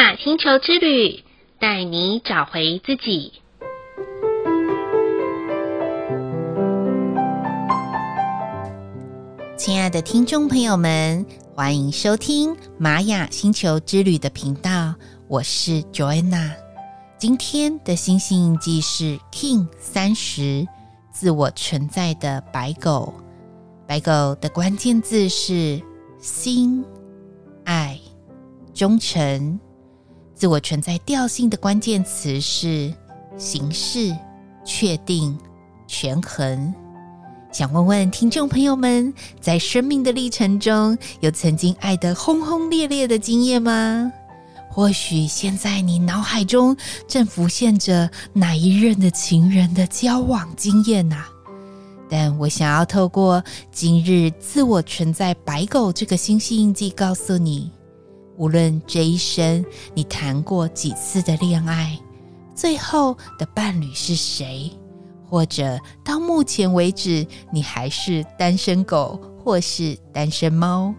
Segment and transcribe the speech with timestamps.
[0.00, 1.22] 雅星球之旅，
[1.58, 3.34] 带你找回自己。
[9.58, 14.94] 亲爱的听众朋友们，欢迎收听玛雅星球之旅的频道，
[15.28, 16.52] 我是 Joanna。
[17.18, 20.66] 今天的星星印记是 King 三十，
[21.12, 23.12] 自我存在的白狗。
[23.86, 25.78] 白狗的关键字是
[26.18, 26.82] 心、
[27.66, 28.00] 爱、
[28.72, 29.60] 忠诚。
[30.40, 32.90] 自我存在调性的关键词是
[33.36, 34.16] 形式、
[34.64, 35.38] 确定、
[35.86, 36.74] 权衡。
[37.52, 44.10] 想问问听众朋友们，在生命的历程中，有曾经爱得轰轰烈烈的经验吗？
[44.70, 46.74] 或许现在你脑海中
[47.06, 51.28] 正浮现着哪一任的情人的交往经验呐、啊？
[52.08, 57.70] 但我想要透过今日自我存在白狗这个星系印记，告诉你，
[58.40, 62.00] 无论这一生你谈过几次的恋爱，
[62.54, 64.72] 最后的伴侣是谁？
[65.28, 70.94] 或者到目前为止，你还是单身狗或是单身猫，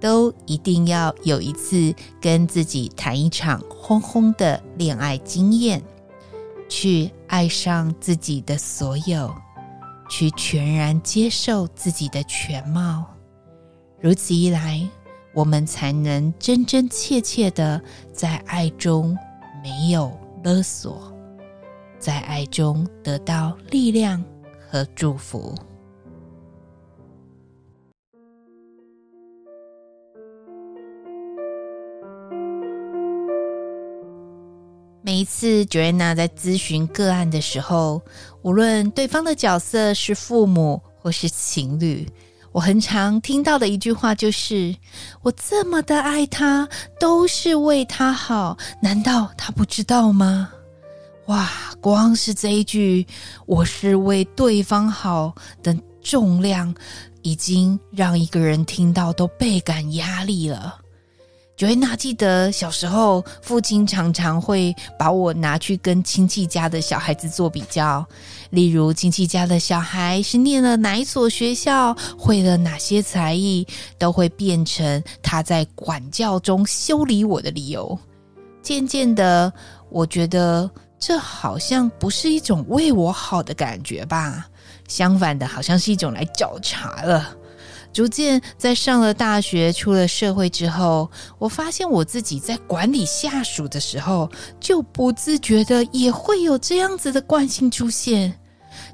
[0.00, 5.82] 都一定要有一次跟自己谈一场轰轰的恋爱经验，
[6.68, 9.34] 去爱上自己的所有，
[10.08, 13.04] 去全然接受自己的全貌。
[14.00, 14.88] 如此一来，
[15.36, 17.78] 我们才能真真切切的
[18.10, 19.14] 在爱中
[19.62, 20.10] 没有
[20.42, 21.12] 勒索。
[21.98, 24.24] 在爱中得到力量
[24.70, 25.54] 和祝福。
[35.02, 38.00] 每一次 Joanna 在咨询个案的时候，
[38.40, 42.08] 无论对方的角色是父母或是情侣，
[42.56, 44.74] 我很常听到的一句话就是
[45.20, 46.66] ：“我这么的爱他，
[46.98, 50.48] 都是为他好，难道他不知道吗？”
[51.28, 51.50] 哇，
[51.82, 53.06] 光是这一句
[53.44, 56.74] “我是为对方好”的重量，
[57.20, 60.78] 已经让一个人听到都倍感压力了。
[61.56, 68.06] Joanna 记得小时候，父亲常常会把我拿去跟亲戚家的小孩子做比较，
[68.50, 73.66] 例如亲戚家的小孩是念了哪一所学校，会了哪些才艺，
[73.98, 77.98] 都会变成他在管教中修理我的理由。
[78.62, 79.52] 渐渐的，
[79.88, 80.70] 我觉得。
[80.98, 84.46] 这好像不是一种为我好的感觉吧？
[84.88, 87.36] 相反的，好像是一种来找茬了。
[87.96, 94.30] 逐渐在上了大学、出了社会之后，我发现我自己在管理下属的时候，
[94.60, 98.38] 就不自觉的也会有这样子的惯性出现。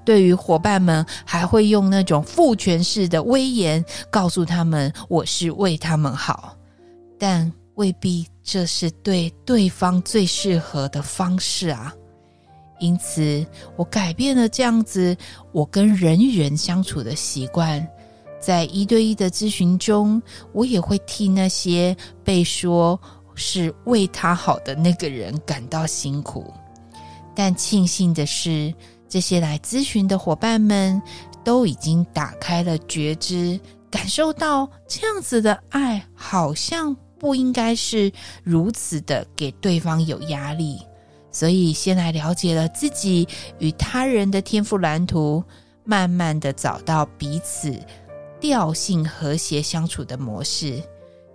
[0.05, 6.57] 对于伙伴们，还会用那种父权式的威严，告诉他们我是为他们好，
[7.19, 11.93] 但未必这是对对方最适合的方式啊。
[12.79, 15.17] 因此，我改变了这样子
[15.51, 17.85] 我跟人与人相处的习惯。
[18.43, 20.21] 在一对一的咨询中，
[20.53, 23.01] 我也会替那些被说
[23.35, 26.53] 是为他好的那个人感到辛苦。
[27.35, 28.75] 但庆幸的是，
[29.09, 31.01] 这些来咨询的伙伴们
[31.45, 33.59] 都已经打开了觉知，
[33.91, 40.79] 感受到这样子的爱好像不应该是如此的给对方有压力。
[41.31, 43.27] 所以，先来了解了自己
[43.59, 45.43] 与他人的天赋蓝图，
[45.83, 47.81] 慢慢的找到彼此
[48.43, 50.83] 调性和谐相处的模式。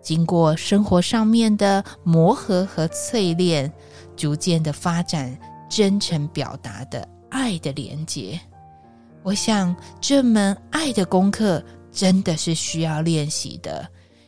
[0.02, 3.72] 经过生活上面的磨合和淬炼，
[4.16, 5.36] 逐渐的发展
[5.70, 8.40] 真诚表达的爱的连结。
[9.24, 13.88] 我想，这门爱的功课真的是需要练习的，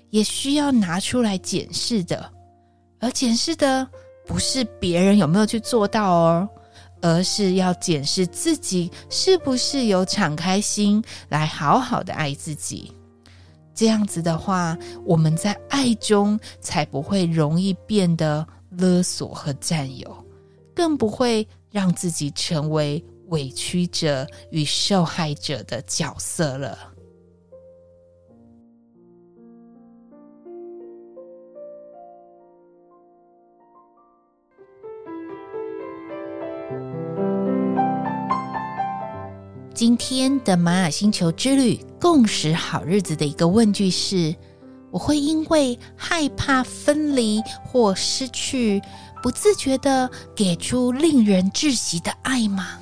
[0.10, 2.32] 也需要拿出来检视的，
[3.00, 3.86] 而检视的。
[4.26, 6.50] 不是别人有没有去做到哦，
[7.02, 12.92] 而是要检视自己是不是有敞开心来好好的爱自己。
[13.74, 20.26] 这样子的话，我们在爱中才不会容易变得勒索和占有，
[20.76, 26.78] 更不会让自己成为委屈者与受害者的角色了。
[39.80, 44.36] 今天的玛雅星球之旅共识好日子的一个问句是：
[44.92, 48.82] 我会因为害怕分离或失去，
[49.24, 52.78] 不自觉地给出令人窒息的爱吗？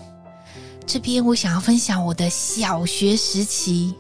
[0.88, 3.94] 这边我想要分享我的小学时期，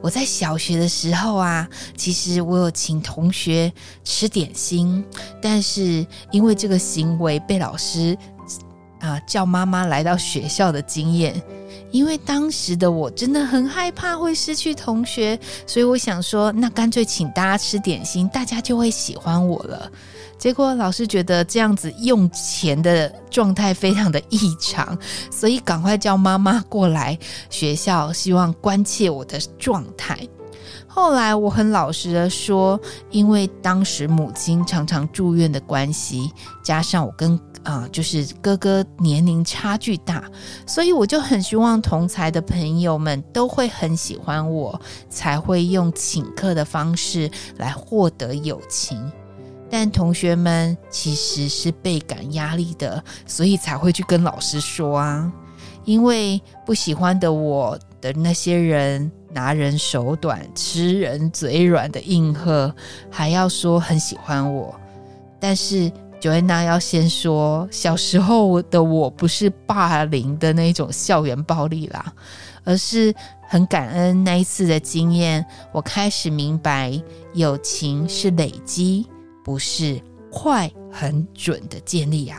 [0.00, 3.72] 我在小学的时候啊，其实我有请同学
[4.04, 5.04] 吃点心，
[5.42, 8.16] 但是因为这个行为被老师
[9.00, 11.40] 啊叫妈妈来到学校的经验，
[11.90, 19.90] 因为当时的我真的很害怕会失去同学，所以我想说，那干脆请大家吃点心，大家就会喜欢我了。
[20.38, 24.96] 结果老师觉得这样子用钱的状态非常的异常，
[25.32, 27.18] 所以赶快叫妈妈过来
[27.50, 30.16] 学校，希望关切我的状态。
[30.86, 32.80] 后来我很老实的说，
[33.10, 36.30] 因为当时母亲常常住院的关系，
[36.62, 40.24] 加上我跟啊、就是哥哥年龄差距大，
[40.66, 44.80] 所以我就很希望同才的朋友们都会很喜欢我，
[45.10, 49.12] 才会用请客的方式来获得友情。
[49.68, 55.30] 但同学们其实是倍感压力的，所以才会去跟老师说啊。
[55.84, 62.74] 因为不喜欢的我的那些人拿人手短、吃人嘴软的应和，
[63.10, 64.74] 还要说很喜欢我。
[65.38, 72.12] 但是 Joanna 要先说，小时候的我不是霸凌的那种校园暴力啦，
[72.64, 73.14] 而是
[73.48, 77.00] 很感恩那一次的经验，我开始明白
[77.34, 79.06] 友情是累积。
[79.44, 79.98] 不是
[80.30, 82.38] 快很准的建立啊！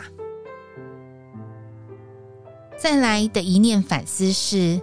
[2.77, 4.79] 再来的一念反思是，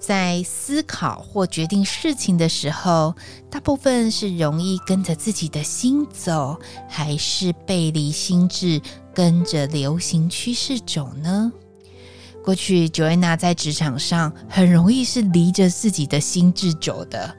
[0.00, 3.14] 在思考或决定事情的时候，
[3.50, 6.58] 大部分是容易跟着自己的心走，
[6.88, 8.80] 还是背离心智，
[9.14, 11.52] 跟着流行趋势走呢？
[12.42, 17.36] 过去 Joanna 在职场上很容易是离着自己的心智走的。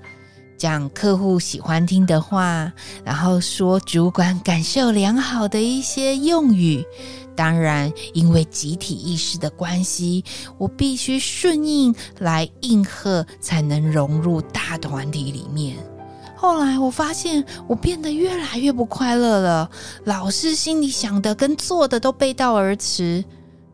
[0.61, 2.71] 讲客户喜欢听的话，
[3.03, 6.85] 然后说主管感受良好的一些用语。
[7.35, 10.23] 当然，因为集体意识的关系，
[10.59, 15.77] 我必须顺应来应和，才能融入大团体里面。
[16.35, 19.71] 后来我发现，我变得越来越不快乐了，
[20.03, 23.25] 老是心里想的跟做的都背道而驰。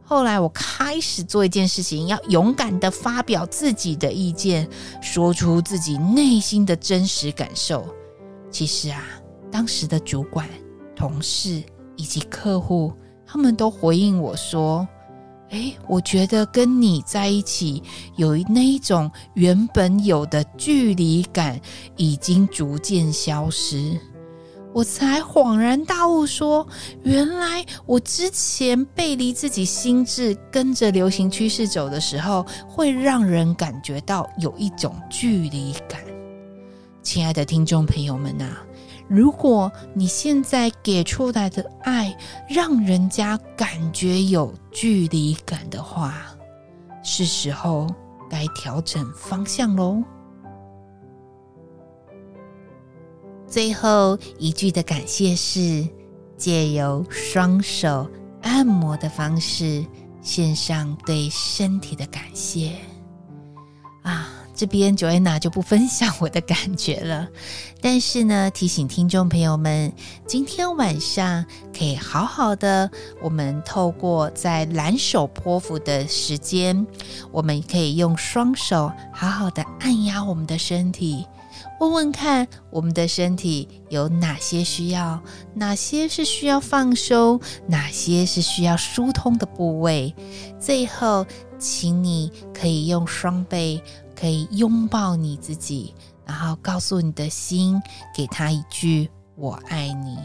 [0.09, 4.65] 后来我开始做一件事情，要勇敢地发表自己的意见，
[5.01, 7.85] 说出自己内心的真实感受。
[8.49, 9.03] 其实啊，
[9.51, 10.47] 当时的主管、
[10.95, 11.61] 同事
[11.97, 12.93] 以及客户，
[13.25, 14.87] 他们都回应我说
[15.51, 17.83] ：“诶，我觉得跟你在一起，
[18.15, 21.59] 有那一种原本有的距离感，
[21.97, 23.99] 已经逐渐消失。”
[24.77, 26.67] 我才恍然大悟说，
[27.01, 35.99] 原来我之前背离自己心智，跟着流行趋势走的时候，会让人感觉到有一种距离感。
[37.01, 38.63] 亲爱的听众朋友们啊，
[39.07, 42.15] 如果你现在给出来的爱，
[42.47, 46.13] 让人家感觉有距离感的话，
[47.01, 47.87] 是时候
[48.29, 50.03] 该调整方向喽。
[53.57, 55.83] 最后一句的感谢是
[56.37, 58.07] 借由双手
[58.43, 59.83] 按摩的方式，
[60.21, 62.73] 献上对身体的感谢
[64.03, 64.29] 啊！
[64.53, 67.27] 这边 Joanna 就不分享我的感觉了，
[67.81, 69.91] 但是呢，提醒听众朋友们，
[70.27, 71.43] 今天晚上
[71.75, 72.91] 可以好好的，
[73.23, 76.85] 我们透过在蓝手波符的时间，
[77.31, 81.25] 我们可以用双手好好的按压我们的身体。
[81.79, 85.21] 问问看，我们的身体有哪些需要？
[85.53, 87.39] 哪些是需要放松？
[87.67, 90.13] 哪些是需要疏通的部位？
[90.59, 91.25] 最后，
[91.59, 93.81] 请你可以用双臂，
[94.15, 95.93] 可以拥抱你自己，
[96.25, 97.81] 然后告诉你的心，
[98.15, 100.17] 给他一句“我爱你”。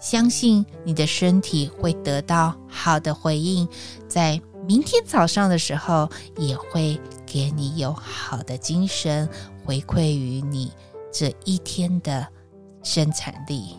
[0.00, 3.68] 相信你的身体会得到好的回应，
[4.06, 9.26] 在明天早上的时候，也会给你有好的精神
[9.64, 10.70] 回馈于你。
[11.10, 12.28] 这一天的
[12.82, 13.74] 生产力。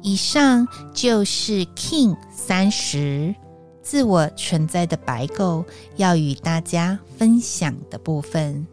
[0.00, 3.34] 以上就是 King 三十
[3.82, 5.64] 自我存在的白构
[5.96, 8.64] 要与大家分享的部分。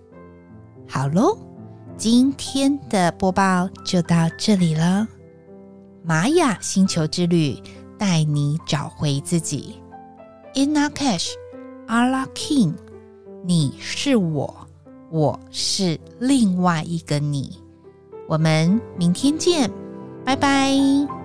[0.87, 1.35] 好喽，
[1.97, 5.07] 今天的播报就到这里了。
[6.03, 7.59] 玛雅星球之旅
[7.97, 9.81] 带你找回自己。
[10.57, 11.35] Inna Cash,
[11.87, 12.73] Allah King，
[13.45, 14.67] 你是我。
[15.11, 17.59] 我是另外一个你，
[18.27, 19.71] 我们明天见，
[20.25, 21.16] 拜拜。